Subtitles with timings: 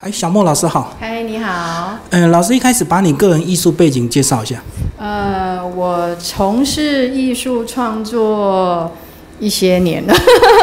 [0.00, 0.94] 哎，小莫老师好。
[1.00, 1.98] 嗨，你好。
[2.10, 4.62] 嗯，老师一开始把你个人艺术背景介绍一下。
[4.96, 8.92] 呃，我从事艺术创作
[9.40, 10.14] 一些年了，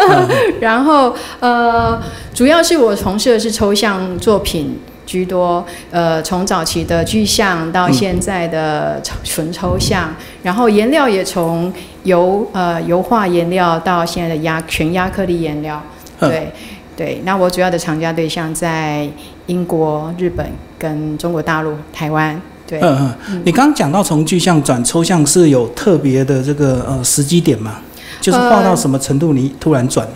[0.62, 2.02] 然后呃，
[2.34, 5.66] 主要是我从事的是抽象作品居多。
[5.92, 11.74] 呃，从早期的具象到现在的纯抽象，然后颜料也从
[12.04, 15.84] 油呃油画颜料到现在的压全压克力颜料，
[16.22, 16.54] 对。
[16.96, 19.08] 对，那我主要的藏家对象在
[19.48, 20.50] 英国、日本
[20.80, 22.42] 跟中国大陆、台湾。
[22.68, 27.78] 对，嗯嗯，你刚刚讲到从具象转抽象是有特别的这个呃时机点吗？
[28.22, 30.14] 就是画到什么程度你突然转了？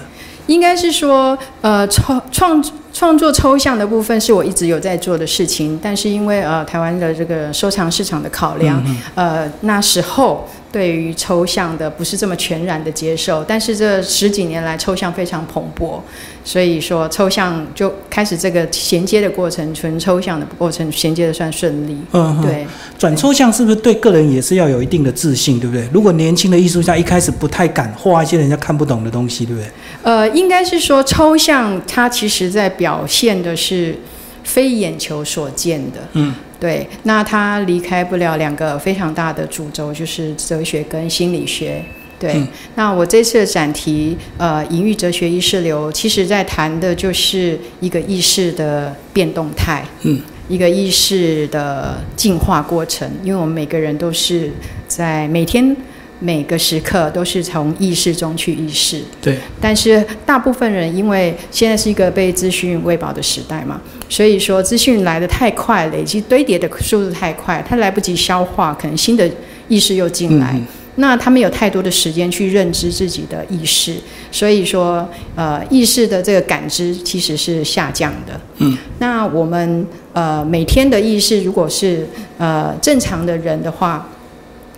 [0.48, 8.84] 应该是说，呃，创创创作抽象的部分是我一直有在做的事情，但是因为呃台湾的这个收藏市场的考量，
[9.16, 10.48] 呃那时候。
[10.72, 16.00] 对于抽象的不是这么全然的接受，但是这十几年来抽象非常蓬勃，
[16.44, 21.98] 所以说抽象就开始这个衔接的过程，纯抽象的过程衔接的算顺利。
[22.12, 22.68] 嗯，对。
[23.00, 25.90] 转抽象是不是对个人也是要有一定的自信，对不对？
[25.92, 29.68] 如果年轻的艺术家一开始不太敢画一些人家看不懂的东西，对不对？
[30.04, 33.96] 呃，应该是说抽象它其实在表现的是
[34.44, 36.00] 非眼球所见的。
[36.14, 36.34] 嗯。
[36.60, 41.82] 对，那他离开不了两个非常大的主轴，就是哲学跟心理学。
[42.20, 42.36] 对，
[42.76, 53.10] 那我这次的展题，呃，隐喻哲学意识流，其实在谈的就是一个意识的变动态，嗯，一个意识的进化过程。
[53.24, 54.52] 因为我们每个人都是
[54.86, 55.74] 在每天。
[56.22, 59.38] 每个时刻都是从意识中去意识，对。
[59.62, 69.30] 但是大部分人因为现在是一个被资讯喂饱的时代嘛，所以说资讯来的太快，累积堆叠的速度太快，他来不及消化，可能新的
[69.70, 70.60] 意识又进来，
[70.96, 73.96] 那他们有太多的时间去认知自己的意识，
[74.30, 78.40] 所以说呃意识的这个感知其实是下降的。
[78.58, 78.78] 嗯。
[79.00, 82.06] 那我们呃每天的意识如果是
[82.38, 84.06] 呃正常的人的话。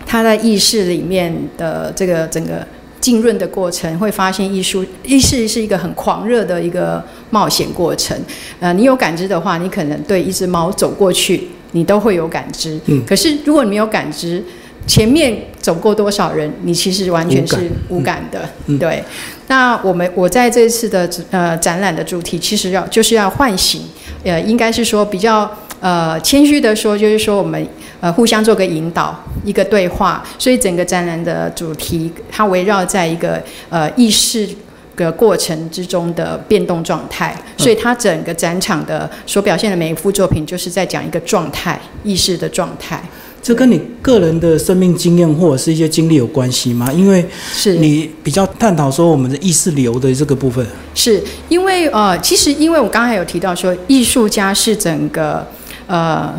[0.06, 2.66] 他在意识里面的这个整个
[3.00, 8.16] 浸润的过程，会发现艺术意识是一个很狂热的一个冒险过程。
[8.60, 12.78] 呃，你有感知的话，你可能对一只猫走过去，你都会有感知。
[12.86, 13.02] 嗯。
[13.06, 14.44] 可是如果你没有感知，
[14.86, 18.48] 前面走过多少人，你其实完全是无感的。
[18.66, 18.78] 嗯。
[18.78, 19.02] 对。
[19.48, 23.82] 那我们我在这次的呃展览的主题，其实要就是要唤醒，
[24.24, 25.50] 呃，应该是说比较。
[25.82, 27.66] 呃，谦虚的说，就是说我们
[28.02, 30.22] 呃互相做个引导，一个对话。
[30.36, 33.40] 所以整个展览的主题，它围绕在一个
[33.70, 34.48] 呃意识
[34.96, 37.40] 的过程之中的变动状态。
[37.56, 43.00] 所以它整个展场的所表现的每一幅作品，就是在讲一个状态，意识的状态。
[43.40, 46.92] 这跟你个人的生命经验或者是一些经历有关系吗？
[46.92, 50.66] 因为是你比较探讨说我们的意识流的这个部分。
[50.94, 55.46] 是因为呃，其实因为我刚才有提到说，艺术家是整个。
[55.88, 56.32] 呃，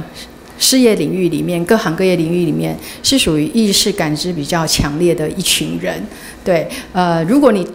[0.64, 6.02] 事业领域里面，各行各业领域里面，是属于意识感知比较强烈的一群人。
[6.42, 7.68] 对，呃，如果你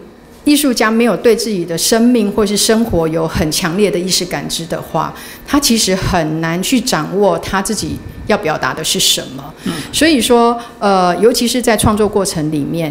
[0.45, 5.15] 艺术家没有对自己的生命或是生活有很强烈的意识感知的话，
[5.47, 9.53] 他其实很难去掌握他自己要表达的是什么。
[9.65, 12.91] 嗯，所以说，呃，尤其是在创作过程里面，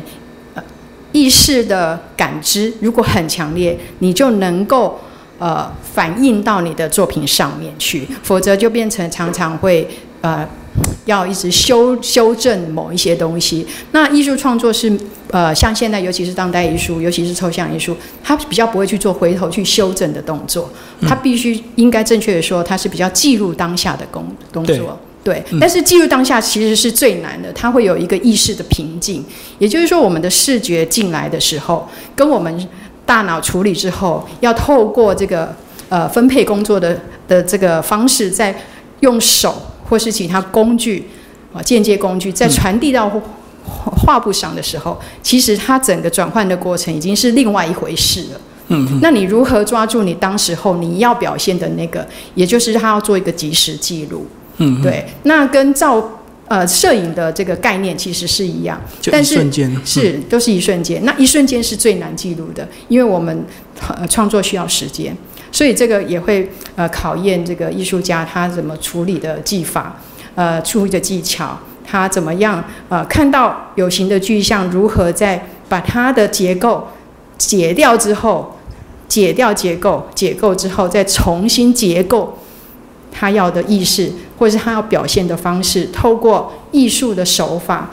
[1.12, 5.00] 意识的感知如果很强烈，你就能够。
[5.40, 9.88] 呃，反映到你的作品上面去，否则就变成常常会
[10.22, 10.48] 呃，
[11.06, 13.66] 要一直修修正某一些东西。
[13.92, 14.92] 那艺术创作是
[15.30, 20.72] 呃，像现在尤其是当代艺术，尤其是抽象艺术，它比较不会去做回头去修正的动作，
[21.02, 25.00] 它必须应该正确的说，它是比较记录当下的工工作。
[25.24, 29.24] 对，但是记录当下其实是最难的，它会有一个意识的瓶颈。
[29.60, 32.68] 也就是说，我们的视觉进来的时候，跟我们。
[33.08, 35.56] 大脑处理之后，要透过这个
[35.88, 38.54] 呃分配工作的的这个方式，再
[39.00, 39.60] 用手
[39.90, 41.10] 或是其他工具
[41.54, 43.10] 啊间接工具，再传递到
[43.66, 48.42] 画布上的时候，其实它整个转换的过程已经是另外一回事了。
[48.68, 54.28] 嗯，那你如何抓住你当时候你要表现的那个，也就是他要做一个即时记录。
[54.58, 56.12] 嗯，对，那跟照。
[56.50, 59.46] 呃，摄影的这个概念其实是一样，但是
[59.84, 61.04] 是都是一瞬间。
[61.04, 63.46] 那一瞬间是最难记录的，因为我们
[63.86, 65.14] 呃创作需要时间，
[65.52, 70.00] 所以这个也会呃考验这个艺术家他怎么处理的技法，
[70.36, 76.88] 呃，处理的技巧，他怎么样呃看到有形的具象，如何在把它的结构
[77.38, 78.56] 解掉之后，
[79.10, 82.37] 解掉结构，解构之后再重新结构。
[83.18, 87.90] 他要的意识，或者是他要表现的方式，透过艺术的手法，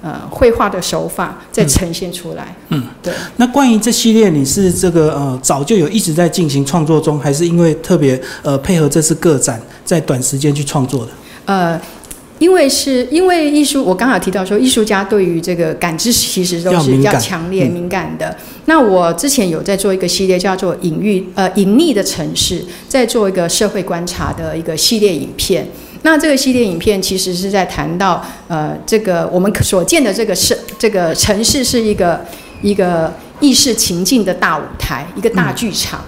[0.00, 2.54] 呃绘画的手法再呈现出来。
[2.68, 3.12] 嗯，对。
[3.36, 11.10] 那关于这系列，你是这个呃早就有一直在进行创作中，还是因为特别呃配合这次个展，在短时间去创作的？
[11.46, 11.80] 呃，
[12.40, 18.34] 因为是因为艺术，我刚好提到说，艺术家对于这个感知其实都是比较强烈、敏感的。
[18.64, 25.68] 那我之前有在做一个系列，叫做“隐喻呃隐匿的城市”，在做一个社会观察的一个系列影片。
[26.02, 32.24] 那这个系列影片其实是在谈到呃这个我们所见的这个是这个城市是一个
[32.62, 36.02] 一个意识情境的大舞台，一个大剧场。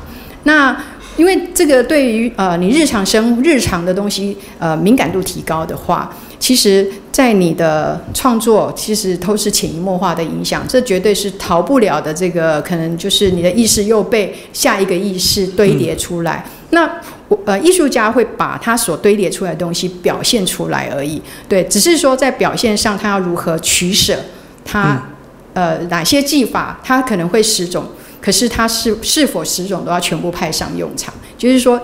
[0.44, 0.74] 那
[1.16, 12.12] 因为这个对于呃你日常生日常的东西呃敏感度提高的话，其实，在你的创作其实都是潜移默化的影响，这绝对是逃不了的。
[12.12, 16.44] 这个可能就是你的意识又被下一个意识堆叠出来。
[16.70, 16.90] 那
[17.28, 24.18] 我呃艺术家会把他所堆叠出来的东西表现出来而已，对，只是说在表现上他要如何取舍，
[24.64, 25.10] 他
[25.52, 27.84] 呃哪些技法他可能会十种。
[28.22, 31.12] 可是它是是否十种都要全部派上用场？
[31.36, 31.80] 就是说，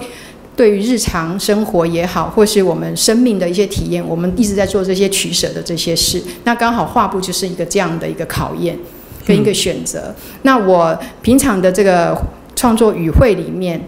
[0.54, 6.22] 对于日常生活也好，或是我们生命的一些体验，我们一直在做这些取舍的这些事。
[6.44, 8.78] 那刚好画布就是一个这样的一个考验
[9.26, 10.14] 跟一个选择。
[10.42, 12.16] 那我平常的这个
[12.54, 13.84] 创作语汇里面，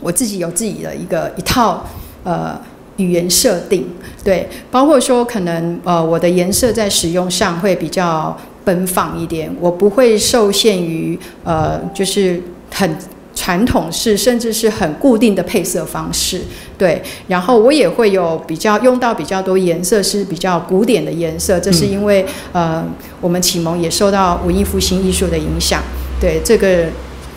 [0.00, 1.86] 我自己有自己的一个一套
[2.24, 2.60] 呃
[2.96, 3.86] 语言设定，
[4.24, 8.36] 对，包括说可能呃我的颜色在使用上会比较。
[8.66, 12.42] 奔放一点，我不会受限于呃，就是
[12.74, 12.98] 很
[13.32, 16.40] 传统式，甚至是很固定的配色方式，
[16.76, 17.00] 对。
[17.28, 22.84] 然后我也会有比较用到比较多颜色是比较古典的颜色，这是因为呃，
[23.20, 25.80] 我们启蒙也受到文艺复兴艺术的影响，
[26.20, 26.86] 对这个。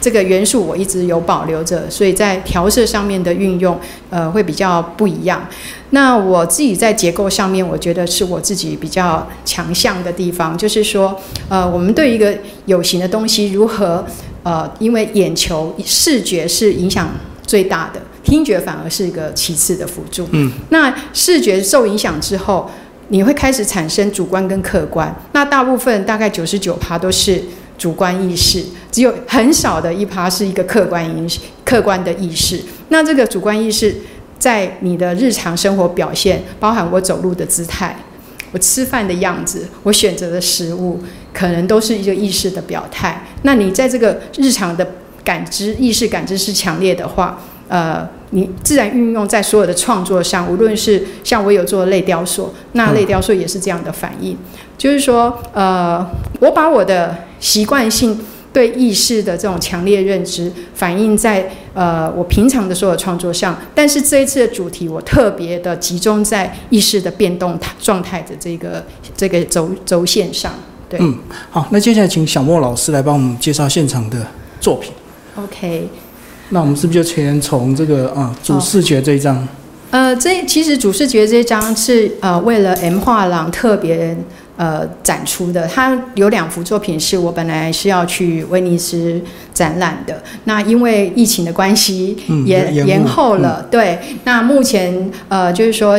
[0.02, 3.78] 这个元素我一直有保留着，所以在调色上面的运用，
[4.10, 5.46] 呃，会比较不一样。
[5.90, 11.20] 那我自己在结构上面，我觉得是我自己比较强项的地方，就是说，
[11.50, 12.34] 呃，我们对一个
[12.66, 14.06] 有形的东西如何，
[14.44, 17.10] 呃，因为眼球视觉是影响
[17.42, 20.28] 最大的，听觉反而是一个其次的辅助。
[20.32, 20.52] 嗯。
[20.70, 22.70] 那视觉受影响之后，
[23.10, 25.14] 你会开始产生主观跟客观。
[25.34, 27.44] 那大部分大概九十九趴都是。
[27.80, 32.62] 主观意识只有很少的一趴是一个客观意识，客观的意识。
[32.90, 33.96] 那这个主观意识
[34.38, 37.98] 在你的日常生活表现，包含我走路的姿态，
[38.52, 41.00] 我吃饭的样子，我选择的食物，
[41.34, 43.26] 可能都是一个意识的表态。
[43.44, 44.86] 那你在这个日常的
[45.24, 54.38] 感知意识感知是强烈的话，呃，你自然运用在所有的创作上，无论是像我有做类雕塑，那类雕塑也是这样的反应。
[54.80, 56.10] 就是说，呃，
[56.40, 58.18] 我把我的习惯性
[58.54, 68.82] 对意识的这种强烈认知反映在呃我平常的所有创作上，但是这一次的主题我特别的集中在意识的变动状态的这个
[69.18, 70.54] 这个轴轴线上。
[70.90, 71.18] 对，嗯，
[71.52, 74.26] 好，那接下来请小莫老师来帮我们介绍现场的
[74.62, 74.94] 作品。
[75.36, 75.90] OK，
[76.52, 79.46] 那我们是不是就先从这个啊主视觉这一张？
[79.92, 84.16] 呃，这其实主视觉这一张是呃为了 M 画廊特别。
[84.60, 89.22] 呃，展出的，它有两幅作品是我本来是要去威尼斯
[89.54, 93.66] 展览的，那因为疫情的关系，延延后了。
[93.72, 95.98] 对，那目前呃，就是说，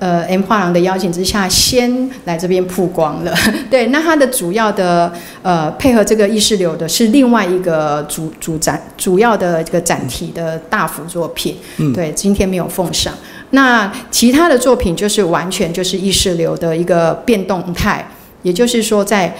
[0.00, 3.34] 呃，M 画廊的邀请之下，先来这边曝光了。
[3.70, 5.10] 对，那它的主要的
[5.40, 11.56] 呃，配合这个意识流的是另外一个主主展主要的这个展题的大幅作品。
[11.78, 13.14] 嗯，对，今天没有奉上。
[13.54, 18.04] 那其他的作品就是完全就是意识流的一个变动态，
[18.42, 19.32] 也就是说在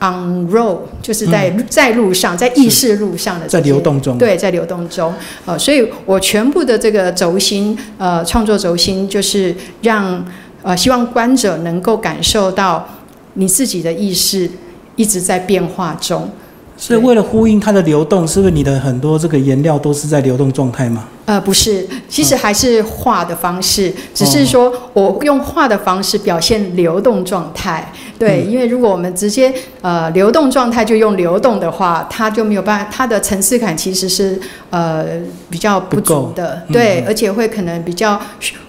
[0.00, 5.12] on road 就是在在路上，在意识路上的在流动中，对，在流动中，
[5.44, 10.24] 呃，所以我全部的这个轴心，呃，创作轴心就是让
[10.62, 12.86] 呃希望观者能够感受到
[13.34, 14.48] 你自己的意识
[14.94, 16.30] 一直在变化中。
[16.76, 21.08] 所以为了呼应它的流动，是不是你的很多这个颜料都是在流动状态吗？
[21.26, 27.92] 呃，不是，其实还是画的方式，只是说我用画的方式表现流动状态。
[28.16, 29.52] 对，因为如果我们直接
[29.82, 34.40] 呃流动状态就用流动的话，它就没有办法，它的层次感其实是
[34.70, 35.04] 呃
[35.50, 36.62] 比较不足的。
[36.72, 38.18] 对，而且会可能比较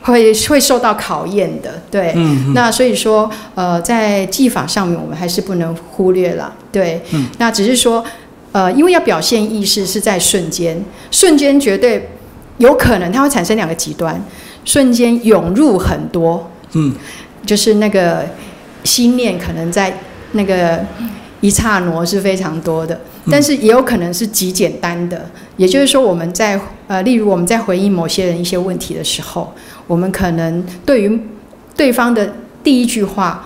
[0.02, 1.82] 会会受到考验的。
[1.92, 2.14] 对，
[2.56, 6.54] 那所以说呃在技法上面我们还是不能忽略了。
[6.72, 7.02] 对，
[7.38, 8.04] 那只是说
[8.52, 12.10] 呃因为要表现意识是在瞬间，瞬间绝对。
[12.58, 14.22] 有可能它会产生两个极端，
[14.66, 16.94] 瞬间涌入很多，嗯，
[17.46, 18.26] 就是那个
[18.84, 20.00] 心念可能在
[20.32, 20.80] 那个
[21.42, 23.00] 一刹那是非常多的，
[23.30, 25.30] 但是也有可能是极简单的。
[25.56, 29.54] 也就是说，我们在呃，例如我们在回应某些人一些问题的时候，
[29.88, 31.20] 我们可能对于
[31.76, 32.34] 对方的
[32.64, 33.44] 第一句话，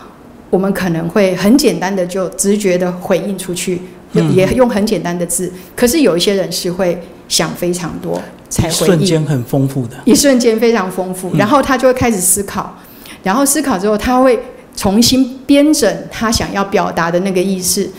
[0.49, 3.81] 我们可能会很简单的就直觉的回应出去，
[4.13, 5.51] 嗯也用很简单的字。
[5.75, 9.95] 可是有一些人是会想非常多才回应，瞬间很丰富的。
[10.05, 12.77] 一瞬间非常丰富，嗯然后他就会开始思考，
[13.23, 14.37] 然后思考之后，他会
[14.75, 17.89] 重新编整他想要表达的那个意思，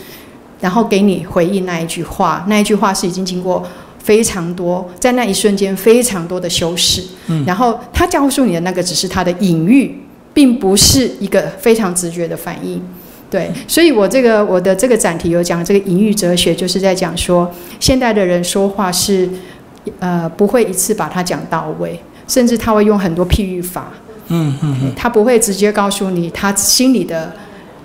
[0.61, 2.45] 然后给你回应那一句话。
[2.47, 3.67] 那一句话是已经经过
[3.99, 9.99] 非常多，在那一瞬间非常多的修饰，嗯然后他告诉你的那个只是他的隐喻，
[10.33, 12.81] 并不是一个非常直觉的反应。
[13.29, 19.27] 对，所以我这个我的这个展题有讲这个隐喻哲学，就是在讲说，现代的人说话是，
[19.99, 23.87] 呃，不会一次把它讲到位，甚至他会用很多譬喻法，
[24.29, 27.33] 嗯嗯嗯，他不会直接告诉你他心里的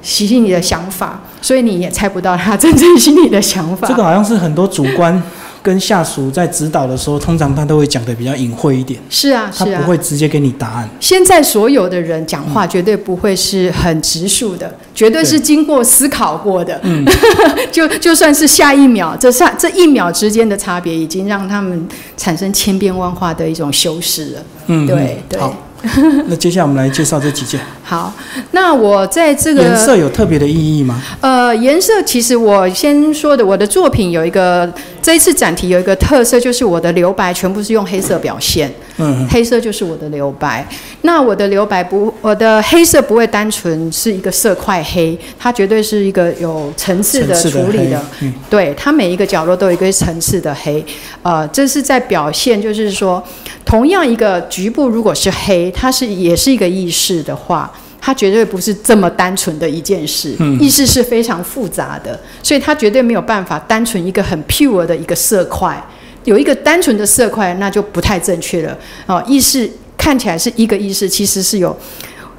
[0.00, 3.88] 心里的想法，所以你也猜不到他真正心里的想法。
[3.88, 5.20] 这个好像是很多主观
[5.68, 9.90] 跟下属在指导的时候，通常他都会讲的比较隐晦一点，是啊，他是啊不。
[9.90, 10.88] 会直接给你答案。
[10.98, 16.80] 现在所有的人讲话绝对不会是很直述的，绝对是经过思考过的。
[16.84, 17.04] 嗯
[17.70, 24.42] 就就算是下一秒，这下这一秒之间的差别，已经让他们产生千变万化的一种修饰了。
[24.68, 25.38] 嗯，对对
[26.26, 28.12] 那接下来我们来介绍这几件好，
[28.50, 31.02] 那我在这个颜色有特别的意义吗？
[31.20, 34.70] 呃，颜色其实我先说的，我的作品有一个
[35.00, 40.66] 这一次展题有一个特色，就是我的留白全部是用黑色表现，嗯黑色就是我的留白。
[41.02, 48.04] 那我的留白不，我的黑色不会单纯是一个色块黑，它绝对是一个有层次的处理的。
[48.20, 50.84] 嗯对，它每一个角落都有一个层次的黑，
[51.22, 53.22] 呃，这是在表现，就是说，
[53.68, 57.70] 同样一个局部如果是黑，它是也是一个意识的话，
[58.00, 60.58] 它绝对不是这么单纯的一件事，嗯。
[60.58, 65.78] 意识是非常复杂的，所以它绝对没有办法单纯一个很 pure 的一个色块，
[66.24, 68.74] 有一个单纯的色块那就不太正确了。
[69.04, 71.76] 哦、意识看起来是一个意识，其实是有。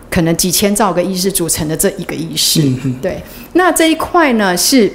[0.10, 2.60] 可能几千兆个意识组成的这一个意识，
[3.00, 3.22] 对。
[3.54, 4.92] 那这一块呢是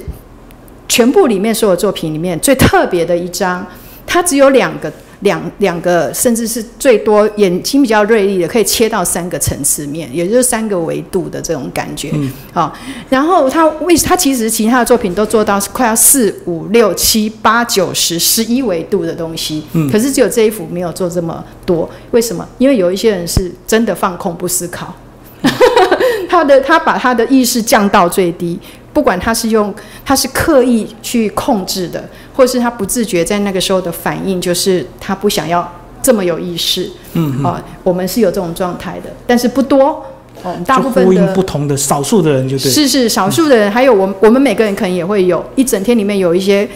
[0.88, 3.64] 全部里面所有作品里面最特别的一张，
[4.04, 4.92] 它只有两个
[5.24, 12.10] 两两个，甚至是最多眼睛比较锐利的，可以切到三个层次面，也就是三个维度的这种感觉。
[12.14, 12.72] 嗯好、
[13.08, 22.46] 然后他为他其实其他的作品都做到快要四五六七八九十十一维度的东西，嗯可是只有这一幅没有做这么多，为什么？
[22.58, 24.94] 因为有一些人是真的放空不思考。
[26.28, 28.58] 他的他把他的意识降到最低，
[28.92, 29.72] 不管他是用
[30.04, 32.02] 他是刻意去控制的，
[32.34, 35.66] 或是他不自觉在那个时候的反应，就是他不想要
[36.02, 36.90] 这么有意识。
[37.14, 40.04] 嗯嗯，啊、我们是有这种状态的，但是不多。
[40.42, 42.70] 哦，大部分就呼应的不同的少数的人就对。
[42.70, 46.68] 是是少数的人，还有我们我们每个人可能也会有一整天里面有一些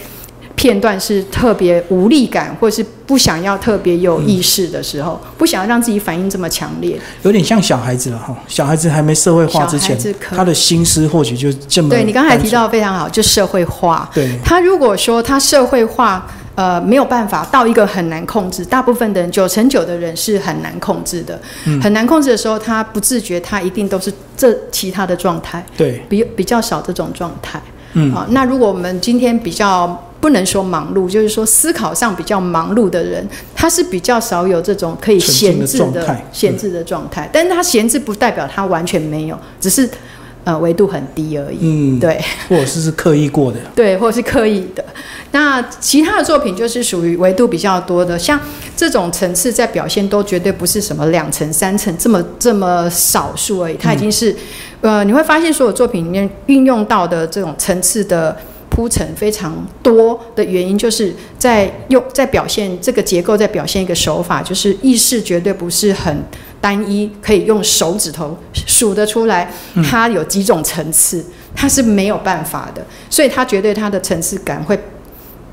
[0.59, 6.99] 片段是特别无力感，或是不想要特别有意识的时候，不想要让自己反应这么强烈。
[7.23, 8.37] 有点像小孩子了哈。
[8.49, 14.11] 小孩子还没社会化之前他的心思或许就这么对你刚才提，到的非常好，就社会化。
[14.13, 21.41] 对，他如果说他社会化，呃，没有办法到一个很难控制，大部分的人九成九的人是很难控制的。
[21.67, 27.63] 嗯很难控制的时候，他不自觉，他一定都是这其他的状态，对，比比较少这种状态。
[27.93, 37.31] 嗯啊，那如果我们今天比较不能说忙碌，就是说思考上比较忙碌的人，他是比较少有这种可以闲置的闲置的状态。
[37.33, 39.89] 但是他闲置不代表他完全没有，只是
[40.43, 41.59] 呃维度很低而已。
[41.61, 42.21] 嗯，对。
[42.49, 44.85] 或者是是刻意过的， 对，或者是刻意的。
[45.31, 48.41] 那其他的作品就是属于维度比较多的，像
[48.77, 54.35] 这种层次在表现都绝对不是什么两层、三层这么这么少数而已，它已经是，
[54.81, 58.37] 呃，你会发现所有作品里面运用到的这种层次的。
[58.79, 66.17] 铺陈非常多的原因，就是在用在表现这个结构，在表现一个手法，就是意识绝对不是很
[66.61, 69.53] 单一，可以用手指头数得出来，
[69.91, 74.79] 它有几种层次，它是没有办法的，所以它绝对它的层次感会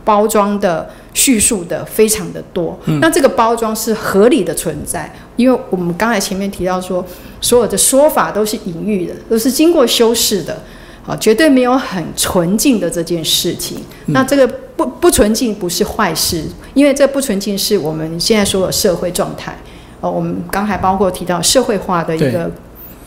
[0.03, 2.77] 包装的、叙述的非常的多。
[3.01, 7.03] 那这个包装是合理的存在，因为我们刚才前面提到说，
[7.41, 10.61] 所有的说法都是隐喻的，都是经过修饰的。
[11.05, 13.77] 啊，绝对没有很纯净的这件事情。
[14.07, 16.43] 那这个不不纯净不是坏事，
[16.73, 19.55] 因为这不纯净是我们现在所有社会状态。
[20.01, 22.51] 哦，我们刚才包括提到社会化的一个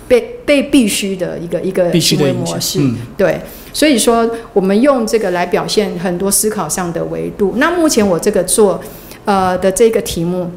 [0.06, 2.20] 被被必须的一个一个行。
[2.22, 2.78] 为模式。
[2.80, 3.40] 嗯，对，
[3.72, 7.54] 所以说我们用这个来表现很多思考上的维度。
[7.56, 8.80] 那目前我这个做
[9.24, 10.50] 呃的这个题目，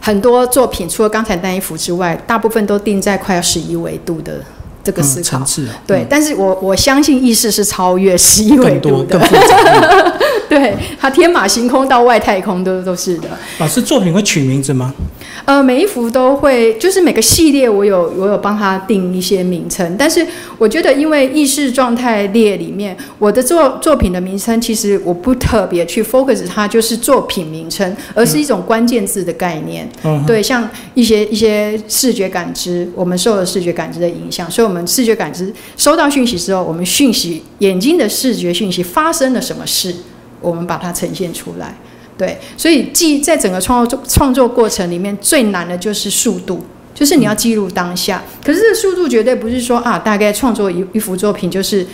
[0.00, 4.40] 很多作品除了刚才那一幅之外，大部分都定在快要十一维度的
[4.86, 5.24] 这个思考。
[5.24, 9.28] 层次啊，对，但是我我相信意识是超越十一维更多度的，更。
[10.48, 13.28] 对，它天马行空到外太空都都是的。
[13.58, 14.94] 老师作品会取名字吗？
[15.44, 20.24] 呃，每一幅都会，就是每个系列我有我有帮他定一些名称，但是
[20.56, 29.88] 我觉得因为意识状态列里面，我的作作品的名称其实我不特别去 focus 它就是作品名称，而是一种关键字的概念。
[30.04, 39.94] 嗯，对，像一些一些视觉感知，我们受了视觉感知的影响，所以我们们视觉感知收到讯息之后，我们讯息眼睛的视觉讯息发生了什么事，
[40.40, 41.74] 我们把它呈现出来。
[42.18, 46.64] 对，所以记在整个创作创作过程里面最难的就是速度，
[46.94, 48.22] 就是你要记录当下。
[48.44, 51.86] 可是这个速度绝对不是说啊，大概创作一一幅作品就是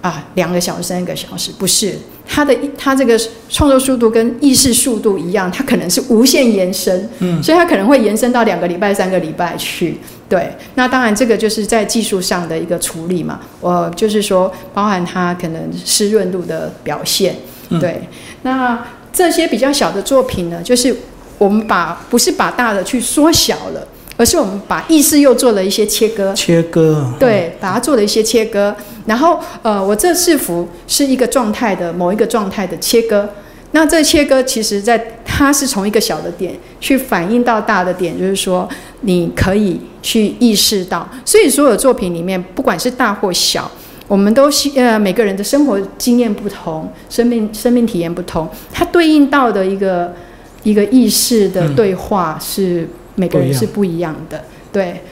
[0.00, 1.98] 啊两个小时、三个小时，不是。
[2.28, 3.16] 它的它这个
[3.48, 9.96] 创作速度跟意识速度一样，它可能是无限延伸，嗯，所以它可能会延伸到两个礼拜、三个礼拜去。
[10.28, 17.36] 对，那当然这个就是在技术上的一个处理嘛，我就是说包含它可能湿润度的表现，
[17.80, 18.08] 对，
[18.42, 18.78] 那。
[19.12, 20.94] 这些比较小的作品呢，就是
[21.38, 26.34] 我们把不是把大的去缩小了，而是我们把意识又做了一些切割。
[26.34, 27.10] 切割。
[27.18, 28.76] 对，把它做了一些切割。
[29.06, 33.26] 然后，呃，我这四幅是一个状态的某一个状态的切割。
[33.70, 38.68] 那这切割其实在它是从一个小的点去反映到大的点，就是说
[39.06, 41.08] 你可以去意识到。
[41.24, 43.70] 所以所有作品里面，不管是大或小。
[44.08, 50.14] 我们都希呃每个人的生活经验不同，生命生命体验不同，它对应到的一个
[50.62, 55.02] 一个意识的对话是每个人是不一样的，对。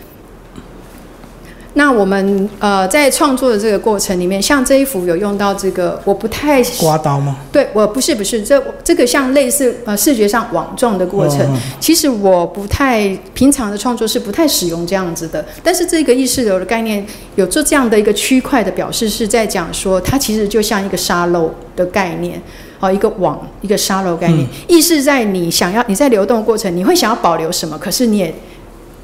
[1.76, 7.36] 那我们呃在创作的这个过程里面，像这一幅有用到这个，我不太刮刀吗？
[7.50, 11.44] 对，我不是不是这这个像类似呃视觉上网状的过程，
[11.80, 15.44] 其实我不太平常的创作是不太使用这样子的。
[15.64, 17.04] 但是这个意识流的概念
[17.34, 22.40] 有做这样的一个区块的表示，是在讲说它其实就像一个沙漏的概念，
[22.78, 27.76] 哦，一个网一个沙漏概念，意识在你想要你在流动过程，你会想要保留什么？
[27.76, 28.32] 可是你也。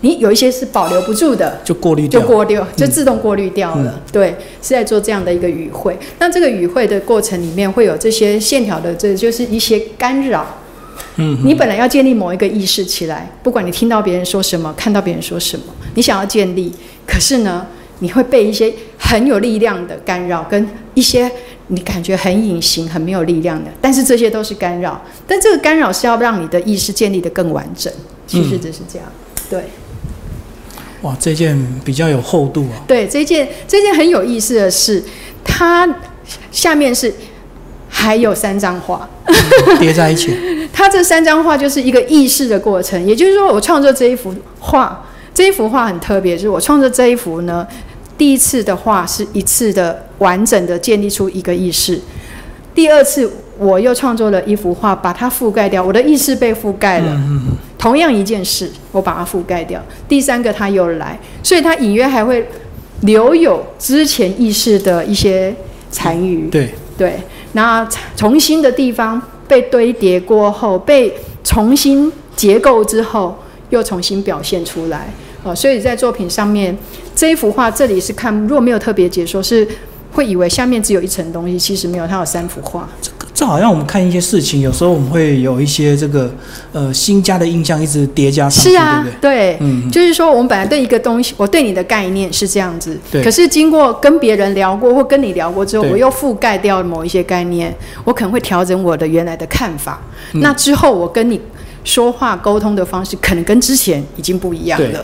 [0.03, 4.01] 你有一些是保留不住的，就过滤掉，就过滤，就自动过滤掉了。
[4.11, 4.31] 对，
[4.63, 5.97] 是在做这样的一个语汇。
[6.19, 10.47] 那这个语汇的过程里面会有这些线条的，这就是一些干扰。
[11.17, 15.65] 嗯，你本来要建立某一个意识起来，不管你听到别人说什么，看到别人说什么，
[15.95, 16.73] 你想要建立，
[17.07, 17.67] 可是呢，
[17.99, 21.31] 你会被一些很有力量的干扰，跟一些
[21.67, 25.03] 你感觉很隐形、很没有力量的，但是这些都是干扰。
[25.27, 27.93] 但这个干扰是要让你的意识建立的更完整。
[28.27, 29.07] 其实只是这样，
[29.51, 29.65] 对。
[31.03, 32.85] 哇，这件比较有厚度啊！
[32.87, 35.03] 对，这件这件很有意思的是，
[35.43, 35.89] 它
[36.53, 37.13] 下面是
[37.89, 39.09] 还有三张画
[39.79, 40.37] 叠在一起。
[40.73, 47.67] 它这三张画就是一个意识的过程，也就是说，我创作这一幅画，这一幅画很特别，就是我创作这一幅呢，
[48.17, 52.01] 第一次的画是一次的完整的建立出一个意识，
[52.75, 57.21] 第二次我又创作了一幅画，把它覆盖掉，我的意识被覆盖了。
[57.81, 59.83] 同样一件事，我把它覆盖掉。
[60.07, 62.47] 第三个他又来，所以他隐约还会
[63.01, 65.55] 留有之前意识的一些
[65.91, 66.47] 残余。
[66.51, 67.19] 对对，
[67.53, 71.11] 那重新的地方被堆叠过后，被
[71.43, 73.35] 重新结构之后，
[73.71, 75.09] 又重新表现出来。
[75.43, 76.77] 哦，所以在作品上面
[77.17, 79.67] 这一幅画，这里是看，如果没有特别解说，是
[80.13, 82.87] 会以为下面只有一层东西，其实没有，它有三幅画。
[83.41, 86.31] 这好像我们看一些事情，有时候我们会有一些这个
[86.75, 89.57] 呃新加的印象，一直叠加上去，对不对？
[89.57, 93.25] 对，嗯，就是说我们本来对一个东西，我对你的概念是这样子，对。
[93.25, 97.75] 可是经过跟别人聊过或跟你聊过之后，我又覆盖掉某一些概念，
[98.05, 99.99] 我可能会调整我的原来的看法。
[100.33, 101.41] 那之后我跟你
[101.83, 105.03] 说话沟通的方式，可能跟之前已经不一样了。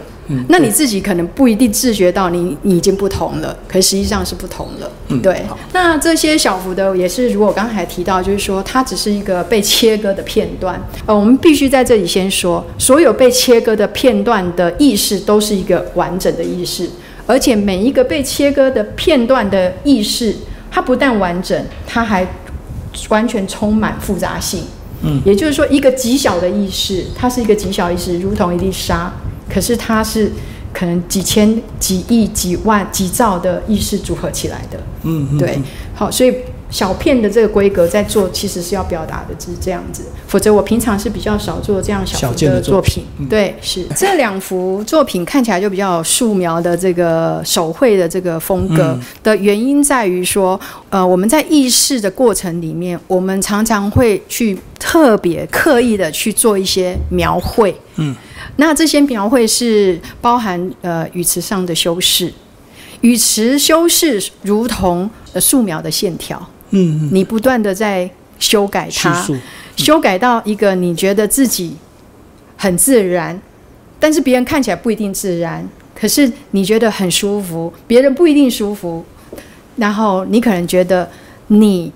[0.48, 4.90] 那你自己可能不一定自觉到你你已经不同了，可实际上是不同了。
[5.08, 10.80] 嗯对，那这些小幅的也是，如果刚才提到，就是说它只是一个被切割的片段。
[11.06, 16.90] 呃，我们必须在这里先说，所有被切割的片段的意识都是一个完整的意识，
[17.26, 20.34] 而且每一个被切割的片段的意识，
[20.70, 22.26] 它不但完整，它还
[23.10, 24.64] 完全充满复杂性。
[25.02, 29.12] 嗯，也就是说，一个极小的意识，它是一个极小意识，如同一粒沙。
[29.48, 30.30] 可是它是
[30.72, 35.58] 可能几千、几亿、几万、几兆的意识组合起来的，嗯，对，
[35.94, 36.34] 好，所以
[36.70, 40.02] 小片的这个规格在做，其实是要表达的，只是这样子。
[40.26, 43.84] 否则我平常是比较少做这样小幅的作品，对，是。
[43.96, 58.14] 这两幅作品看起来就比较素描的这个手绘的这个风格的原因在于说，呃，我们在意识的过程里面，我们常常会去特别刻意的去做一些描绘，嗯。
[58.56, 62.32] 那这些描绘是包含呃语词上的修饰，
[63.02, 69.36] 语词修饰如同呃素描的线条，嗯嗯，你不断的在修改它，述，
[69.76, 71.76] 修改到一个你觉得自己
[72.56, 73.40] 很自然，
[73.98, 79.04] 但是别人看起来不一定自然，可是你觉得很舒服，别人不一定舒服，
[79.76, 81.08] 然后你可能觉得
[81.48, 81.92] 你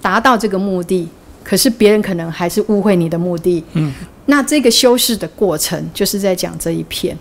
[0.00, 1.08] 达到这个目的，
[1.44, 3.62] 可是别人可能还是误会你的目的。
[3.72, 3.92] 嗯，
[4.26, 7.16] 那这个修饰的过程就是在讲这一篇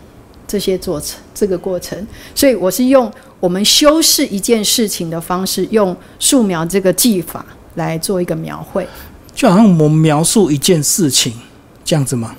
[0.48, 3.12] 这些做成这个过程，所以我是用
[3.42, 8.88] 我们修饰一件事情的方式，用素描这个技法来做一个描绘。
[9.36, 11.34] 就好像我们描述一件事情
[11.84, 12.36] 这样子吗？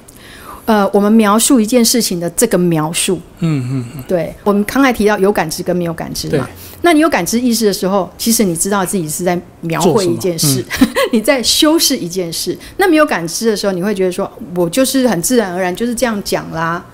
[0.64, 6.48] 呃，我们描述一件事情的这个描述，嗯嗯嗯，对我们刚才提到有感知跟没有感知嘛。
[6.82, 10.64] 那你有感知意识的时候，其实你知道自己是在描绘一件事，
[11.12, 12.56] 你在修饰一件事。
[12.76, 16.84] 那没有感知的时候，你会觉得说，我就是很自然而然就是这样讲啦。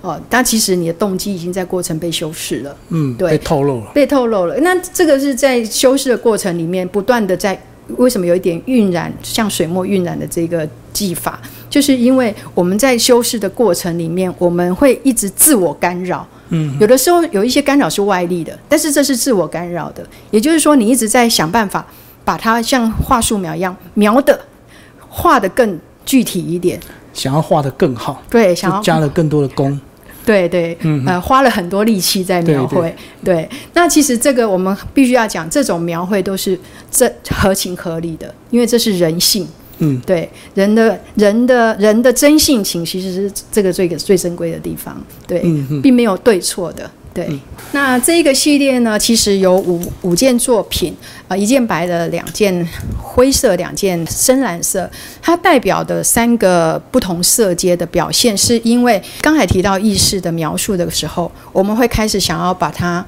[0.00, 2.76] 哦，但其实你的动机已经在过程被修饰了。
[2.90, 3.86] 嗯，对被透露了。
[3.92, 4.56] 被透露了。
[4.60, 7.60] 那这个是在修饰的过程里面不断的在，
[7.96, 16.26] 为什么有一点晕染，像水墨晕染的这个技法，就是因为我们在修饰的过程里面，我们会一直自我干扰。
[16.50, 21.84] 嗯，有的时候有一些干扰是外力的，但是这是自我干扰的，也就是说，你一直在想办法
[22.24, 24.38] 把它像画素描一样描的
[25.08, 26.78] 画的更具体一点。
[27.12, 29.78] 想要画的更好，对，想要加了更多的工。
[30.28, 32.94] 对对，嗯呃，花了很多力气在描绘。
[33.24, 36.58] 对那其实这个我们必须要讲，这种描绘都是
[36.90, 39.48] 这合情合理的，因为这是人性。
[39.78, 45.00] 嗯，对，人的人的人的真性情其实是这个最最珍贵的地方。
[45.26, 45.40] 对，
[45.82, 46.90] 并没有对错的。
[47.18, 47.28] 对，
[47.72, 50.94] 那这一个系列呢，其实有五五件作品，
[51.26, 52.64] 啊、一件白的，两件
[52.96, 54.88] 灰色，两件深蓝色。
[55.20, 63.04] 它代表的三个不同色阶的表现，是因为刚才提到意识的描述的时候，我们会开始想要把它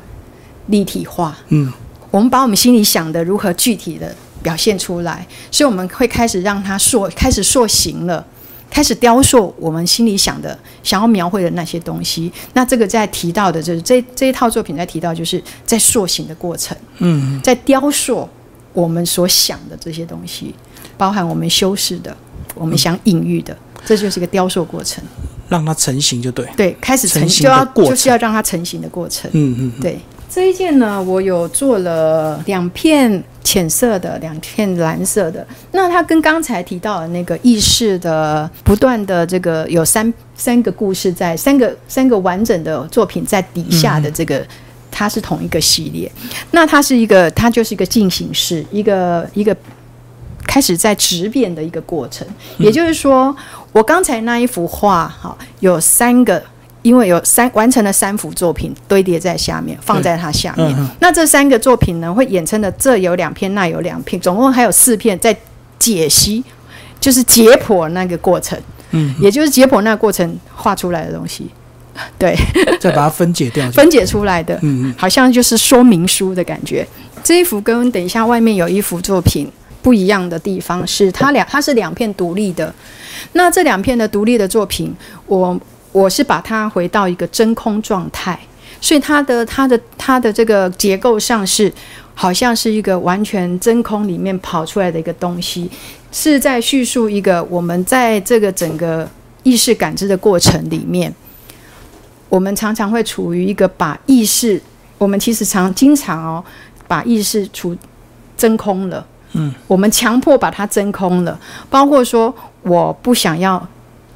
[0.66, 1.38] 立体化。
[1.51, 1.73] 嗯，
[2.11, 8.27] 我们把我们心里想的如何具体的表现出来，所以我们会开始让它塑，开始塑形了。
[8.71, 12.33] 开始雕塑我们心里想的、想要描绘的那些东西。
[12.55, 18.27] 那这个在提到的，就是这这一套作品在提到，就是在塑形的过程，嗯，在雕塑
[18.73, 20.55] 我们所想的这些东西，
[20.97, 22.17] 包含我们修饰的、
[22.55, 25.03] 我们想隐喻的，这就是一个雕塑过程。
[25.49, 26.47] 让它成型就对。
[26.57, 29.29] 对，开始成成型就要过就是要让它成型的过程。
[29.35, 29.99] 嗯嗯，对，
[30.31, 35.45] 这一件呢，我有做了两片浅色的，两片蓝色的。
[35.73, 44.47] 那它跟刚才提到的那个意识的不断的这个有三三个故事在三个三个完整的作品在底下的这个。
[44.93, 46.11] 它是同一个系列，
[46.51, 49.57] 那它是一个，它就是一个进行式，一个一个
[50.47, 52.27] 开始在质变的一个过程。
[52.59, 53.35] 也就是说，
[53.71, 56.43] 我刚才那一幅画，哈，有三个，
[56.83, 60.75] 因为有三完成了三幅作品堆叠在下面，放在它下面。
[61.01, 65.37] 那这三个作品呢，会衍生的这有两片，那有两片，总共还有四片在
[65.79, 66.43] 解析，
[66.99, 68.59] 就是解剖那个过程。
[68.93, 71.49] 嗯，也就是解剖那个过程画出来的东西，
[72.19, 72.37] 对，
[72.81, 73.71] 再把它分解掉。
[73.71, 76.87] 分解出来的，嗯嗯好像就是说明书的感觉。
[77.23, 79.47] 这一幅跟等一下外面有一幅作品
[79.83, 82.75] 不一样的地方是，它两它是两片独立的。
[83.35, 84.93] 那这两片的独立的作品，
[85.27, 85.57] 我
[85.92, 88.38] 我是把它回到一个真空状态，
[88.81, 91.72] 所以它的它的它的这个结构上是
[92.14, 95.70] 好像是一个完全真空里面跑出来的一个东西，
[96.12, 99.09] 是在叙述一个我们在这个整个
[99.42, 101.12] 意识感知的过程里面，
[102.29, 104.61] 我们常常会处于一个把意识，
[104.98, 106.44] 我们其实常经常哦，
[106.87, 107.76] 把意识处
[108.37, 109.05] 真空了。
[109.33, 113.66] 嗯，我们强迫把它真空了，包括说我不想要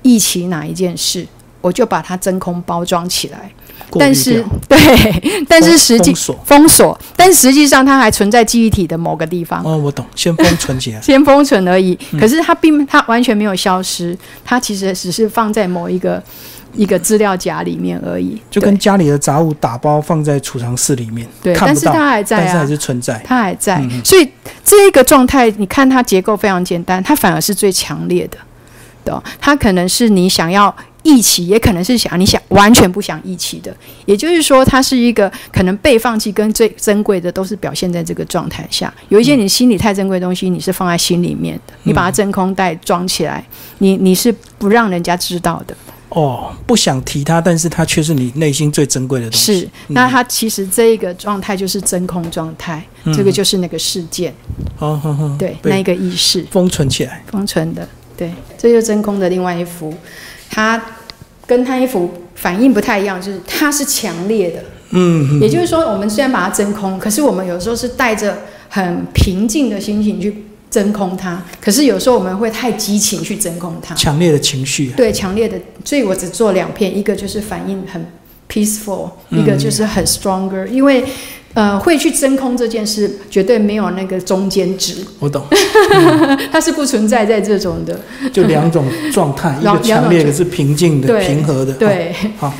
[0.03, 1.25] 忆起哪一件事，
[1.65, 3.51] 我就把它真空包装起来。
[3.99, 4.77] 但是 对，
[5.49, 9.63] 但是实际封锁封锁，但实际上它还存在记忆体的某个地方。
[9.65, 11.01] 哦，我懂，先封存起来。
[11.03, 16.23] 先封存而已，嗯可是它并它完全没有消失，它其实只是放在某一个
[16.75, 18.41] 一个资料夹里面而已。
[18.51, 23.23] 就跟家里的杂物打包放在储藏室里面，对，但是它还在啊但是还，是存在。
[23.25, 24.29] 它还在，所以
[24.65, 28.39] 这一个状态，你看它结构非常简单，它反而是最强烈的，
[29.05, 30.75] 对它可能是你想要
[31.05, 33.73] 忆起，也可能是想你想完全不想忆起的。
[34.05, 38.93] 也就是说，它是一个可能被放弃跟最珍贵的都是表现在这个状态下。
[39.11, 43.47] 有一些你心里太珍贵的东西，你是放在心里面的，你把它真空袋装起来，
[43.79, 45.77] 你你是不让人家知道的。
[46.11, 49.61] 哦，不想提它，但是它却是你内心最珍贵的东西。
[49.61, 52.81] 是，那它其实这一个状态就是真空状态，
[53.13, 54.33] 这个就是那个事件，
[54.79, 56.47] 哦，哼哼，对，那一个意识。
[56.53, 57.25] 封存起来。
[57.27, 59.93] 封存的，对，这就是真空的另外一幅，
[60.55, 60.81] 它
[61.47, 68.39] 跟它一幅反应不太一样，就是它是强烈的，嗯，也就是说，我们虽然把它真空，可是我们有时候是带着
[68.69, 78.07] 很平静的心情去真空它，可是有时候我们会太激情去真空它，强烈的情绪，对，强烈的，所以我只做两片，一个就是反应很
[78.49, 81.05] peaceful，一个就是很 stronger，因为。
[81.55, 84.97] 呃，会去真空这件事，绝对没有那个中间值。
[85.21, 85.43] 我懂，
[86.53, 87.99] 它是不存在在这种的。
[88.33, 91.73] 就两种状态， 一个强烈，一个是平静的、平和的。
[91.75, 92.53] 对，好。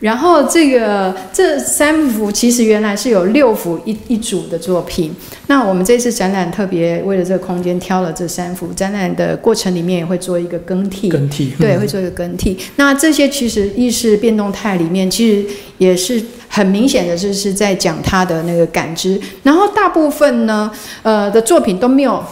[0.00, 5.14] 然后这个这三幅其实原来是有六幅一一组的作品。
[5.46, 8.66] 那我们这次展览特别为了这个空间挑了这三幅。
[8.74, 12.58] 展览的过程里面也会做一个更替，更替对，会做一个更替。
[12.74, 15.46] 那这些其实意识变动态里面，其实
[15.78, 16.20] 也是
[16.54, 19.18] 很明显的，就是在讲他的那个感知。
[19.42, 20.70] 然后大部分呢，
[21.02, 22.22] 呃的作品都没有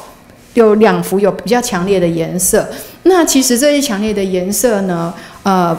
[0.53, 2.69] 有两幅有比较强烈的颜色。
[3.05, 5.77] 那其实这些强烈的颜色呢，呃。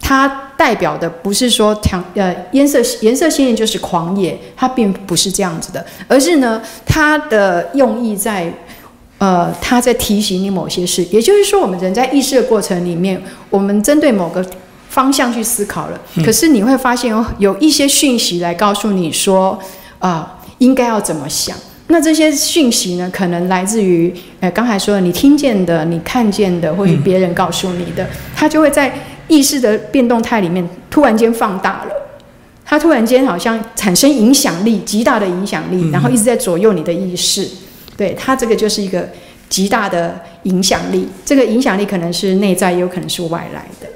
[0.00, 8.50] 它代表的不是说强呃颜色颜色鲜艳就是狂野，它并不是这样子的，而是呢它的用意在
[9.18, 13.20] 呃它在提醒你某些事，也就是说我们人在意识的过程里面，
[13.50, 14.42] 我们针对某个
[14.98, 19.56] 方向去思考了，可是你会发现有有一些讯息来告诉你说
[20.00, 21.56] 啊应该要怎么想，
[21.86, 28.92] 那这些讯息呢可能来自于呃刚才说的你听见的、你看见的，或是别人告诉你的，它就会在。
[29.30, 31.92] 意识的变动态里面突然间放大了，
[32.64, 37.46] 它突然间好像产生影响力，极大的影响力，然后一直在左右你的意识。
[37.94, 39.06] 对它这个就是一个
[39.50, 43.86] 极大的影响力，这个影响力可能是内在，也有可能是外来的。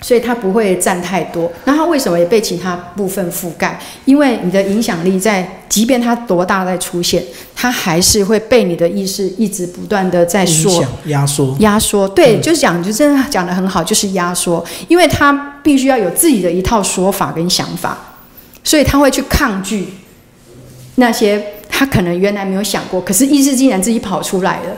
[0.00, 3.78] 所以它不会占太多，那它为什么也被其他部分覆盖？
[4.04, 7.22] 因为你的影响力在，即便它多大在出现，
[7.54, 12.08] 它还是会被你的意识一直不断的在缩、压缩、压缩。
[12.08, 15.32] 对，就是讲，就真的讲的很好，就是压缩，因为它
[15.62, 17.98] 必须要有自己的一套说法跟想法，
[18.62, 19.88] 所以他会去抗拒
[20.94, 24.76] 那些他可能原来没有想过，可是意识竟然自己跑出来了。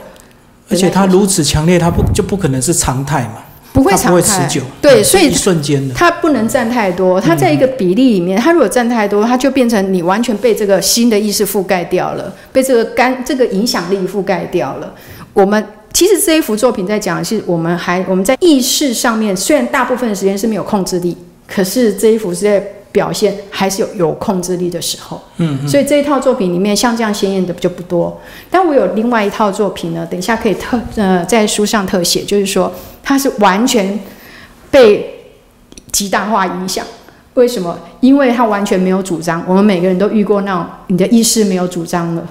[0.69, 3.43] 而且它如此强烈，它不就不可能是常态嘛？
[3.73, 7.19] 不会长持久，对，所以一瞬间的，它不能占太多。
[7.19, 14.93] 它在一个比例里面，它如果占太多，它就变成你完全被这个新的意识覆盖掉了，被这个干这个影响力覆盖掉了。
[15.33, 21.15] 我们其实这一幅作品在讲的是，我们还我们在意识上面，虽然大部分的时间是没有控制力，
[21.47, 22.63] 可是这一幅是在。
[22.91, 28.19] 表现还是有有控制力的时候，嗯，所以这一套作品里面像这样鲜艳的就不多。
[28.49, 33.99] 但我有另外一套作品呢，等一下可以特呃在书上特写，就是说它是完全
[34.69, 35.31] 被
[35.91, 36.85] 极大化影响。
[37.35, 37.79] 为什么？
[38.01, 39.41] 因为它完全没有主张。
[39.47, 42.27] 我们每个人都遇过那种你的意识没有主张了。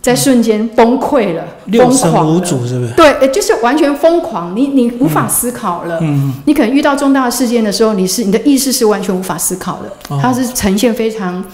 [0.00, 2.92] 在瞬间崩溃了，六神无主是不是？
[2.94, 5.98] 对，就是完全疯狂，你你无法思考了。
[6.00, 11.44] 嗯，你可能遇到重大事件的时候，你是你的意识是完全无法思考的，它是呈现非常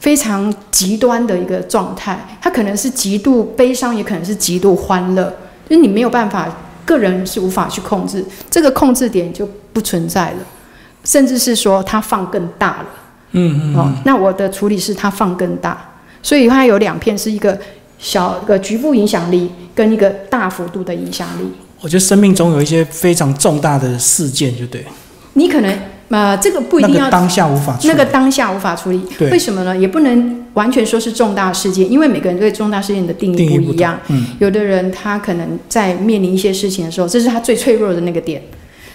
[0.00, 2.26] 非常极端的一个状态。
[2.42, 5.32] 它可能是极度悲伤，也可能是极度欢乐，
[5.68, 6.48] 就是你没有办法，
[6.84, 10.38] 个人是无法去控制，这个控制点就不存在了，
[11.04, 12.86] 甚至是说它放更大了。
[13.30, 13.76] 嗯嗯。
[13.76, 15.92] 哦，那我的处理是它放更大。
[16.22, 17.56] 所以它有两片，是一个
[17.98, 21.44] 小个局部影响力，跟一个大幅度的影响力。
[21.80, 24.84] 我觉得生命中有一些非常重大的事件，就对。
[25.34, 25.78] 你可能
[26.08, 29.02] 呃，这个不一定要当下无法那个当下无法处理。
[29.30, 29.76] 为什么呢？
[29.76, 33.98] 也不能完全说是重大事件，因为每个人对重大事件的定义不一样。
[34.08, 34.26] 嗯。
[34.38, 38.42] 有的人他可能在面临一些事情的时候，这是他最脆弱的那个点，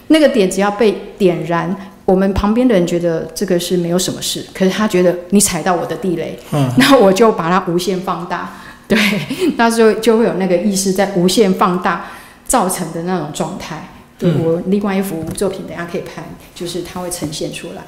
[0.08, 1.76] 那个点只要被点燃。
[2.04, 8.52] 我们旁边的人觉得这个是没有什么事，可是他觉得你踩到我的地雷，嗯，那我就把它无限放大，
[8.92, 9.00] 对，
[9.56, 12.08] 那就就会有那个意识在无限放大
[12.46, 13.88] 造成的那种状态。
[14.20, 16.22] 对我另外一幅作品，等下可以拍，
[16.54, 17.82] 就是它会呈现出来。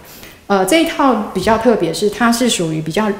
[0.48, 3.12] 呃，这一套比较特别，是它是属于比较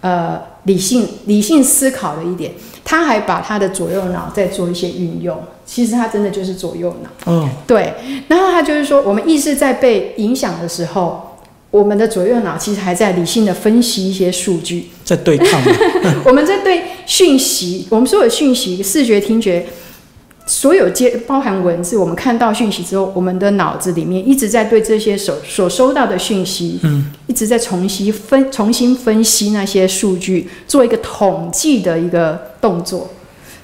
[0.00, 2.52] 呃理性理性思考的一点，
[2.84, 5.36] 他还把他的左右脑在做一些运用。
[5.66, 7.94] 其实他真的就是左右脑，嗯，对。
[8.28, 11.33] 然后他就是说，我们意识在被影响的时候，
[11.74, 15.60] 我们的左右脑其实还在理性的分析一些数据，在对抗。
[16.24, 19.66] 我们在对讯息，我们所有讯息，视觉、听觉，
[20.46, 33.10] 所有接包含文字，我们看到讯息之后，我们的脑子里面一直在对这些所所收到的讯息，嗯，一直在重新分重新分析那些数据，做一个统计的一个动作。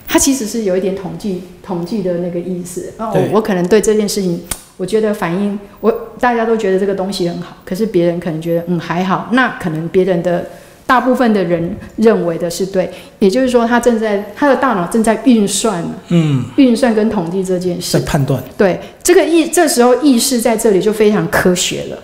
[0.08, 2.92] 它其实是有一点统计统计的那个意思。
[2.98, 4.42] 哦，我可能对这件事情，
[4.80, 9.28] 我觉得反应，我大家都觉得这个东西很好，可是别人可能觉得嗯还好。
[9.32, 10.46] 那可能别人的
[10.86, 18.42] 大部分的人认为的是对，也就是说他正在他的大脑正在运算，嗯，运算跟统计这件事，在判断。
[18.56, 21.98] 对，这个意这时候意识在这里就非常科学了。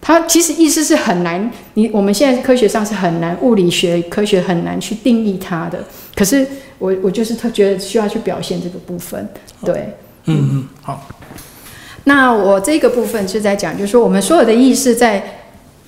[0.00, 5.84] 它其实意识是很难，你我们现在科学上是很难，物理学科学很难去定义它的。
[6.14, 6.46] 可是
[6.78, 9.28] 我我就是特觉得需要去表现这个部分，
[9.62, 9.94] 对，
[10.24, 11.06] 嗯嗯，好。
[12.04, 15.40] 那我这个部分是在讲，就是说我们所有的意识在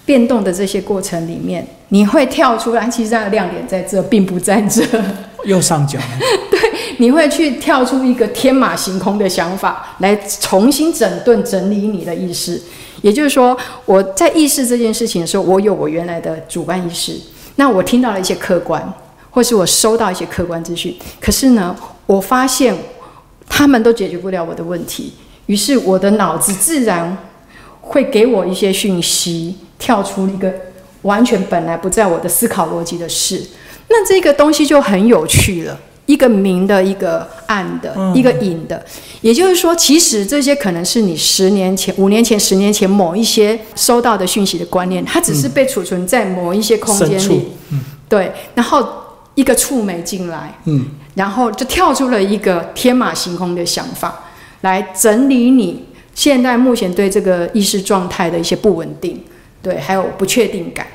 [0.05, 4.83] 变动的这些过程里面，你会跳出来，其实它的亮点在这，并不在这。
[5.44, 5.98] 右上角。
[6.50, 6.59] 对，
[6.98, 12.61] 你会去跳出一个天马行空的想法，来重新整顿整理你的意识。
[13.02, 17.14] 也就是说，我在意识这件事情的时候，我有我原来的主观意识，
[17.57, 18.92] 那我听到了一些客观，
[19.31, 21.76] 或是我收到一些客观资讯，可是呢，
[22.07, 22.74] 我发现
[23.48, 25.12] 他们都解决不了我的问题。
[25.46, 27.16] 于是我的脑子自然
[27.80, 30.52] 会给我一些讯息，跳出一个
[31.02, 33.42] 完全本来不在我的思考逻辑的事。
[33.88, 38.85] 那这个东西就很有趣了，一个明的，一个暗的，一个隐的。
[39.20, 47.52] 也就是说，其实这些可能是你十年前、五年前、十年前某一些收到的讯息的观念，它只是被储存在某一些空间里。
[47.70, 48.32] 嗯，对。
[48.56, 48.85] 然后
[49.37, 54.24] 一个触媒进来，嗯，然后就跳出了一个天马行空的想法。
[54.62, 59.21] 来整理你现在目前对这个意识状态的一些不稳定，
[59.62, 60.87] 对，还有不确定感，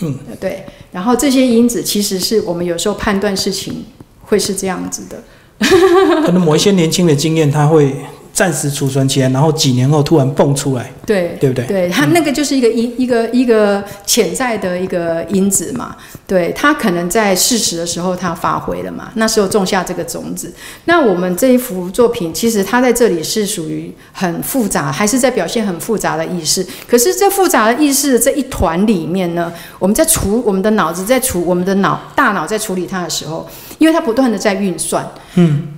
[0.00, 3.84] 嗯，对，然后这些因子其实是我们有时候判断事情
[4.22, 5.22] 会是这样子的，
[6.24, 7.94] 可能某一些年轻的经验，他会。
[8.40, 11.66] 暂时储存起来，然后几年后突然蹦出来，对对不对？
[11.66, 15.94] 对，它那个就是一个因一个一个潜在的一个因子嘛。
[16.26, 20.50] 对，它可能在适时的时候它发挥了嘛，那时候种下这个种子。
[20.86, 26.66] 那我们这一幅作品，其实它在这里是属于很复杂，还是在表现很复杂的意识。
[26.88, 35.68] 可是这复杂的意识这一团里面呢，我们在处我们的脑子在处我们的脑大脑在处理它的时候，因为它不断的在运算，嗯。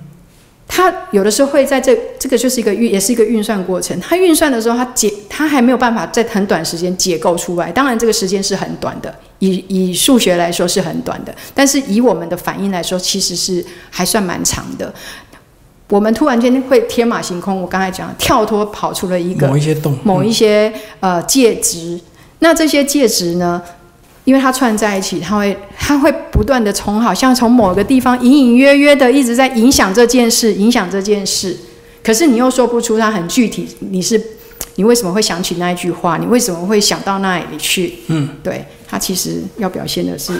[0.67, 3.99] 它有的时候会在这，这个就是一个运，也是一个运算过程。
[3.99, 7.71] 它运算的时候，它解，它还没有办法在很短时间解构出来。
[7.71, 14.91] 当然，这个时间是很短的，以以数学来说是很短的，但是以我们的反应来说，其实是还算蛮长的。
[15.89, 21.99] 我们突然间会天马行空，我刚才讲跳脱跑出了一个某一些动，某一些呃介质。
[22.39, 23.61] 那这些介质呢？
[24.25, 31.57] 因为它串在一起，它会它会不断的从好像从某个地方隐隐约约的一直在影响这件事，影响这件事。
[32.03, 34.21] 可是你又说不出它很具体，你是
[34.75, 36.17] 你为什么会想起那一句话？
[36.17, 37.95] 你为什么会想到那里去？
[38.07, 40.33] 嗯，对，它其实要表现的是，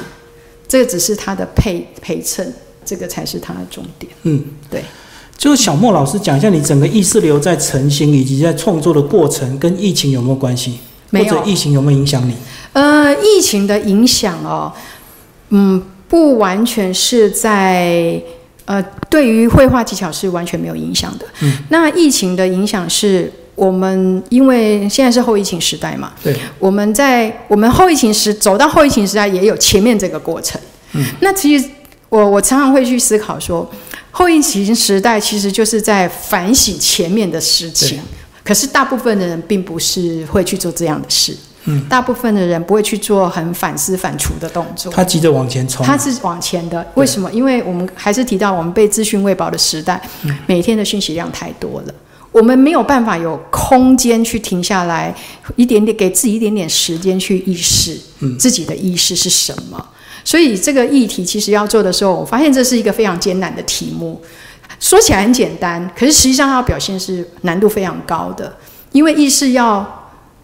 [0.68, 2.54] 这个只是它的配陪衬，
[2.86, 4.12] 这个才是它的重点。
[4.24, 4.84] 嗯，对。
[5.36, 10.80] 就是小莫老师讲一下，你整个意识流在成型以及在创作的过程，跟疫情有没有关系？
[11.12, 12.34] 或者疫情有没有影响你？
[12.74, 14.72] 呃，疫情的影响哦，
[15.50, 18.22] 嗯，不完全是在
[18.66, 21.26] 呃，对于绘画技巧是完全没有影响的。
[21.42, 30.60] 嗯，那疫情的影响是我们因为现在是后疫情时代嘛，对，我们在我们后疫情时走到后疫情时代也有前面这个过程。
[30.94, 31.70] 嗯，那其实
[32.10, 33.70] 我我常常会去思考说，
[34.12, 38.00] 后疫情时代其实就是在反省前面的事情。
[38.44, 41.34] 可是大部分的人并不是会去做这样的事，
[41.66, 44.92] 嗯，大部分的人不会去做很反思反刍的动作。
[44.92, 46.86] 他急着往前冲，他是往前的。
[46.96, 47.32] 为什么？
[47.32, 50.02] 因为我们还是提到我们被资讯喂饱的时代，
[50.46, 51.94] 每天的讯息量太多了，
[52.32, 55.16] 我们没有办法有空间去停下来，
[55.56, 57.98] 一点点给自己一点点时间去意识，
[58.38, 59.86] 自己的意识是什么。
[60.26, 64.22] 所以这个议题其实要做的时候，我发现这是一个非常艰难的题目。
[64.80, 68.54] 说起来很简单，可是实际上要表现是难度非常高的，
[68.92, 70.03] 因为意识要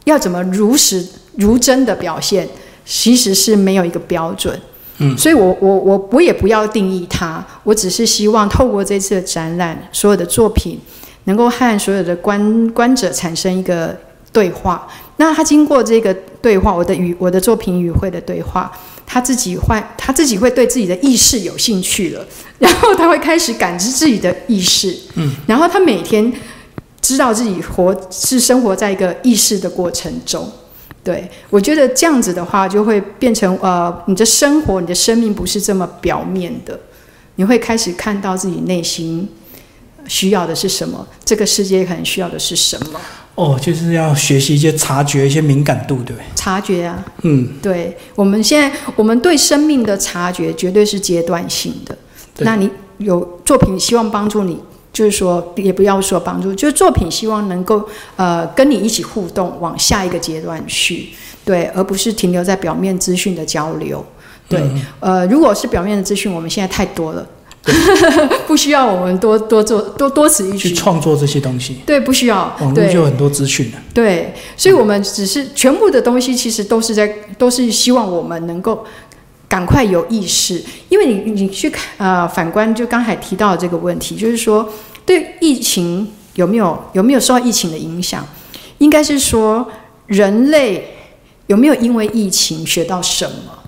[0.09, 1.05] 要怎么如实
[1.37, 2.47] 如真的表现，
[2.85, 4.59] 其实是没有一个标准。
[4.97, 10.77] 嗯，所以我我我我也不要定义它，我只是希望透过这次的展览，所有的作品
[11.23, 13.97] 能够和所有的观观者产生一个
[14.33, 14.87] 对话。
[15.17, 18.71] 那他经过这个对话，我的与我的作品与会的对话。
[19.11, 22.23] 他自己会，他自己会对自己的意识有兴趣了，
[22.59, 26.31] 然后他会开始感知自己的意识，嗯，然后他每天
[27.01, 30.49] 知道自己活是生活在一个意识的过程中，
[31.03, 36.79] 对我觉得这样子的话，就会变成呃，你的生活，你的生命不是这么表面的，
[37.35, 39.27] 你会开始看到自己内心
[40.07, 42.99] 需要的是什么，这个世界可能需要的是什么。
[43.35, 46.25] 哦，就是要学习一些察觉、一些敏感度，对不对？
[46.35, 47.95] 察觉啊，嗯，对。
[48.13, 51.97] 我们现在我们对生命的察觉绝对是阶段性的。
[52.39, 54.59] 那你有作品希望帮助你，
[54.91, 61.09] 就是说也不要说帮助，就是作品希望能够呃跟你一起互动，往下一个阶段去，
[61.45, 64.03] 对，而不是停留在表面资讯的交流。
[64.47, 64.61] 对，
[64.99, 67.25] 呃，如果是表面的资讯，我们现在太多了。
[68.47, 70.69] 不需要我们多多做多多此一举。
[70.69, 72.55] 去创作这些东西，对，不需要。
[72.61, 73.77] 网络就有很多资讯了。
[73.93, 78.83] 对，所以我们只是全部的东西，其实都是在都是希望我们能够
[79.49, 84.71] 赶快有意识，因为你你去看呃反观就刚才提到的这个问题，就是说
[85.05, 88.23] 对疫情有没有有没有受到疫情的影响，
[88.77, 89.67] 应该是说
[90.05, 90.87] 人类
[91.47, 93.59] 有没有因为疫情学到什么？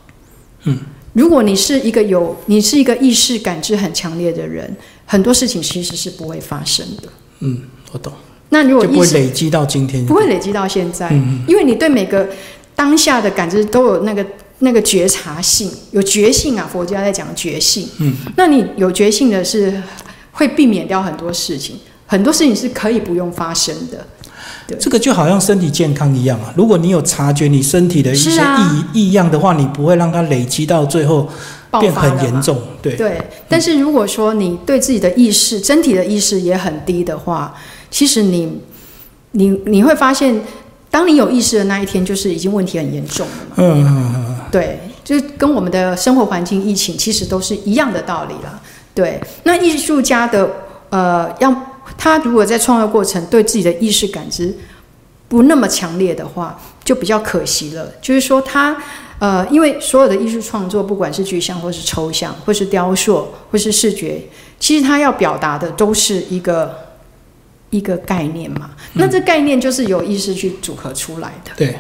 [0.66, 0.78] 嗯，
[1.14, 4.72] 如果你是一个有你是一个意识感知很强烈的人，
[5.08, 7.10] 很多事情其实是不会发生的。
[7.40, 8.14] 嗯，我懂，
[8.50, 10.06] 那如果就不会累积到今天。
[10.06, 12.30] 不会累积到现在，嗯因为你对每个
[12.76, 14.24] 当下的感知都有那个
[14.62, 16.68] 那个觉察性，有觉性啊。
[16.72, 19.82] 佛家在讲觉性，嗯，那你有觉性的是
[20.32, 24.08] 会避免掉很多事情，很多事情是可以不用发生的。
[24.80, 28.42] 这个就好像身体健康一样啊，如果你有察觉你身体的一些
[28.94, 31.28] 异异样的话，你不会让它累积到最后
[31.80, 32.58] 变很严重。
[32.82, 37.54] 对，对，但是如果说你对自己的意识、身体的意识也很低的话，
[37.90, 38.62] 其实你
[39.32, 40.42] 你你会发现，
[40.92, 43.56] 当你有意识的那一天，就是已经问题很严重了嘛。
[43.56, 48.60] 嗯嗯嗯，对，就是跟我们的生活环境、疫情其实都是一样的道理啦。
[48.94, 50.48] 对，那艺术家的
[50.90, 51.56] 呃，要
[51.98, 54.54] 他如果在创作过程对自己的意识感知
[55.30, 57.90] 不那么强烈的话，就比较可惜了。
[58.02, 58.76] 就是说他
[59.20, 64.22] 呃，因为所有的艺术创作，不管是具象或是抽象，或是雕塑，或是视觉，
[64.60, 66.76] 其实他要表达的都是一个
[67.72, 68.70] 一个概念嘛。
[68.94, 71.52] 那这概念就是由意识去组合出来的。
[71.58, 71.76] 对，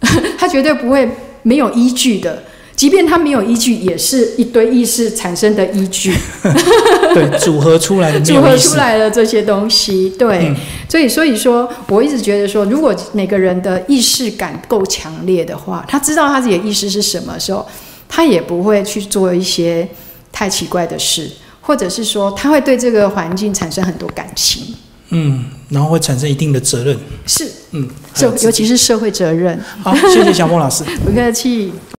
[0.38, 1.08] 他绝对不会
[1.42, 2.42] 没有依据的。
[2.76, 6.14] 即便它没有依据，也是一堆意识产生的依据，
[7.12, 8.76] 对，组合出来的组合出。
[8.76, 10.10] 来的这些东西。
[10.10, 10.56] 对，嗯
[10.88, 17.66] 所以所以说，我一直觉得说，如果每个人的意识感够强烈的话，他知道他自己的意识是什么时候，
[18.08, 19.88] 他也不会去做一些
[20.30, 21.28] 太奇怪的事，
[21.60, 24.72] 或者是说，他会对这个环境产生很多感情。
[25.10, 26.96] 嗯，然后会产生一定的责任。
[27.26, 29.58] 是，嗯，还有社尤其是社会责任。
[29.82, 30.84] 好，谢谢小莫老师。
[31.04, 31.72] 不客气。